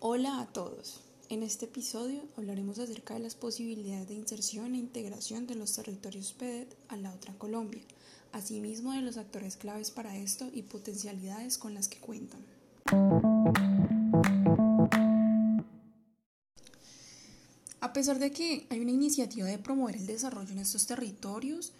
Hola 0.00 0.40
a 0.40 0.46
todos. 0.52 1.02
En 1.28 1.42
este 1.42 1.66
episodio 1.66 2.22
hablaremos 2.38 2.78
acerca 2.78 3.14
de 3.14 3.20
las 3.20 3.34
posibilidades 3.34 4.08
de 4.08 4.14
inserción 4.14 4.74
e 4.74 4.78
integración 4.78 5.46
de 5.46 5.54
los 5.54 5.74
territorios 5.74 6.32
PEDET 6.32 6.74
a 6.88 6.96
la 6.96 7.12
otra 7.12 7.34
Colombia, 7.34 7.82
asimismo 8.32 8.92
de 8.92 9.02
los 9.02 9.18
actores 9.18 9.56
claves 9.56 9.90
para 9.90 10.16
esto 10.16 10.48
y 10.54 10.62
potencialidades 10.62 11.58
con 11.58 11.74
las 11.74 11.88
que 11.88 11.98
cuentan. 11.98 12.40
A 17.82 17.92
pesar 17.92 18.18
de 18.18 18.32
que 18.32 18.66
hay 18.70 18.80
una 18.80 18.92
iniciativa 18.92 19.46
de 19.46 19.58
promover 19.58 19.96
el 19.96 20.06
desarrollo 20.06 20.52
en 20.52 20.60
estos 20.60 20.86
territorios, 20.86 21.72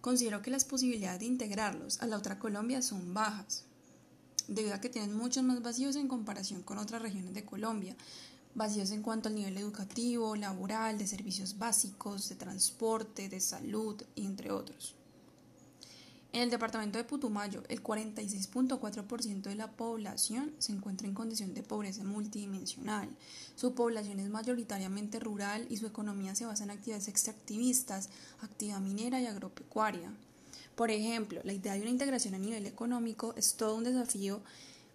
considero 0.00 0.42
que 0.42 0.50
las 0.50 0.64
posibilidades 0.64 1.20
de 1.20 1.26
integrarlos 1.26 2.00
a 2.00 2.06
la 2.06 2.16
otra 2.16 2.38
Colombia 2.38 2.82
son 2.82 3.14
bajas, 3.14 3.64
debido 4.48 4.74
a 4.74 4.80
que 4.80 4.88
tienen 4.88 5.16
muchos 5.16 5.42
más 5.42 5.62
vacíos 5.62 5.96
en 5.96 6.08
comparación 6.08 6.62
con 6.62 6.78
otras 6.78 7.02
regiones 7.02 7.34
de 7.34 7.44
Colombia, 7.44 7.96
vacíos 8.54 8.90
en 8.90 9.02
cuanto 9.02 9.28
al 9.28 9.34
nivel 9.34 9.58
educativo, 9.58 10.34
laboral, 10.34 10.98
de 10.98 11.06
servicios 11.06 11.58
básicos, 11.58 12.28
de 12.28 12.36
transporte, 12.36 13.28
de 13.28 13.40
salud, 13.40 14.02
entre 14.16 14.50
otros. 14.50 14.94
En 16.36 16.42
el 16.42 16.50
departamento 16.50 16.98
de 16.98 17.04
Putumayo, 17.04 17.62
el 17.70 17.82
46.4% 17.82 19.40
de 19.40 19.54
la 19.54 19.72
población 19.72 20.52
se 20.58 20.72
encuentra 20.72 21.08
en 21.08 21.14
condición 21.14 21.54
de 21.54 21.62
pobreza 21.62 22.04
multidimensional. 22.04 23.08
Su 23.54 23.74
población 23.74 24.20
es 24.20 24.28
mayoritariamente 24.28 25.18
rural 25.18 25.66
y 25.70 25.78
su 25.78 25.86
economía 25.86 26.34
se 26.34 26.44
basa 26.44 26.64
en 26.64 26.72
actividades 26.72 27.08
extractivistas, 27.08 28.10
actividad 28.42 28.80
minera 28.80 29.18
y 29.18 29.24
agropecuaria. 29.24 30.12
Por 30.74 30.90
ejemplo, 30.90 31.40
la 31.42 31.54
idea 31.54 31.72
de 31.72 31.80
una 31.80 31.88
integración 31.88 32.34
a 32.34 32.38
nivel 32.38 32.66
económico 32.66 33.32
es 33.38 33.54
todo 33.54 33.74
un 33.74 33.84
desafío 33.84 34.42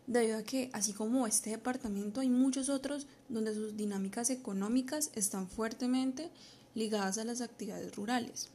debido 0.05 0.38
a 0.38 0.44
que, 0.44 0.70
así 0.73 0.94
como 0.94 1.26
este 1.26 1.50
departamento, 1.50 2.22
hay 2.22 2.30
muchos 2.30 2.70
otros 2.70 3.08
donde 3.30 3.55
sus 3.55 3.76
dinámicas 3.76 4.30
económicas 4.30 5.09
están 5.16 5.48
fuertemente 5.48 6.30
ligadas 6.76 7.17
a 7.17 7.26
las 7.26 7.42
actividades 7.42 7.95
rurales. 7.95 8.52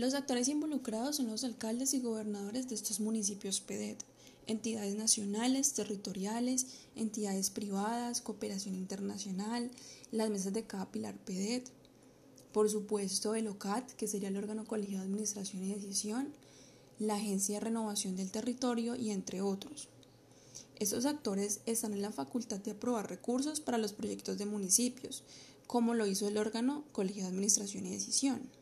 Los 0.00 0.14
actores 0.14 0.48
involucrados 0.48 1.16
son 1.16 1.26
los 1.26 1.44
alcaldes 1.44 1.92
y 1.92 2.00
gobernadores 2.00 2.70
de 2.70 2.74
estos 2.74 3.00
municipios 3.00 3.60
PEDET, 3.60 4.02
entidades 4.46 4.94
nacionales, 4.94 5.74
territoriales, 5.74 6.68
entidades 6.96 7.50
privadas, 7.50 8.22
cooperación 8.22 8.76
internacional, 8.76 9.70
las 10.10 10.30
mesas 10.30 10.54
de 10.54 10.64
cada 10.64 10.90
pilar 10.90 11.18
PEDET, 11.18 11.68
por 12.50 12.70
supuesto 12.70 13.34
el 13.34 13.46
OCAT, 13.46 13.90
que 13.92 14.08
sería 14.08 14.30
el 14.30 14.38
órgano 14.38 14.64
colegiado 14.64 15.04
de 15.04 15.10
administración 15.10 15.64
y 15.64 15.74
decisión, 15.74 16.32
la 16.98 17.16
Agencia 17.16 17.56
de 17.56 17.66
Renovación 17.66 18.16
del 18.16 18.30
Territorio 18.30 18.96
y 18.96 19.10
entre 19.10 19.42
otros. 19.42 19.90
Estos 20.76 21.04
actores 21.04 21.60
están 21.66 21.92
en 21.92 22.00
la 22.00 22.10
facultad 22.10 22.60
de 22.60 22.70
aprobar 22.70 23.10
recursos 23.10 23.60
para 23.60 23.76
los 23.76 23.92
proyectos 23.92 24.38
de 24.38 24.46
municipios, 24.46 25.24
como 25.66 25.92
lo 25.92 26.06
hizo 26.06 26.26
el 26.26 26.38
órgano 26.38 26.84
colegiado 26.92 27.28
de 27.28 27.34
administración 27.36 27.84
y 27.84 27.90
decisión. 27.90 28.59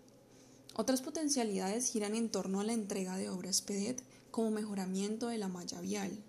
Otras 0.80 1.02
potencialidades 1.02 1.90
giran 1.90 2.14
en 2.14 2.28
torno 2.28 2.60
a 2.60 2.64
la 2.64 2.72
entrega 2.72 3.16
de 3.16 3.28
obras 3.28 3.62
PEDET 3.62 4.00
como 4.30 4.52
mejoramiento 4.52 5.26
de 5.26 5.36
la 5.36 5.48
malla 5.48 5.80
vial. 5.80 6.22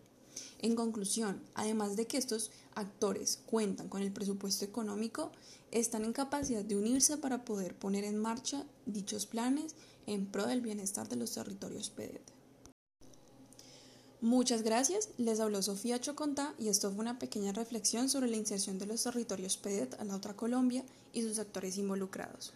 En 0.58 0.76
conclusión, 0.76 1.44
además 1.54 1.96
de 1.96 2.08
que 2.08 2.18
estos 2.18 2.50
actores 2.74 3.42
cuentan 3.46 3.90
con 3.90 4.02
el 4.02 4.12
presupuesto 4.12 4.66
económico, 4.66 5.32
están 5.70 6.04
en 6.04 6.14
capacidad 6.14 6.64
de 6.64 6.76
unirse 6.76 7.18
para 7.18 7.46
poder 7.46 7.76
poner 7.76 8.04
en 8.06 8.18
marcha 8.18 8.66
dichos 8.88 9.28
planes 9.28 9.76
en 10.08 10.26
pro 10.26 10.48
del 10.48 10.62
bienestar 10.62 11.08
de 11.08 11.18
los 11.18 11.32
territorios 11.32 11.92
PEDET. 11.92 12.24
Muchas 14.20 14.64
gracias, 14.64 15.10
les 15.20 15.40
habló 15.40 15.62
Sofía 15.62 16.02
Chocontá 16.02 16.56
y 16.58 16.70
esto 16.70 16.90
fue 16.90 17.02
una 17.02 17.20
pequeña 17.20 17.52
reflexión 17.52 18.10
sobre 18.10 18.32
la 18.32 18.38
inserción 18.38 18.80
de 18.80 18.88
los 18.88 19.04
territorios 19.04 19.58
PEDET 19.58 19.94
a 20.00 20.06
la 20.06 20.16
otra 20.16 20.36
Colombia 20.36 20.84
y 21.14 21.22
sus 21.22 21.38
actores 21.38 21.78
involucrados. 21.78 22.56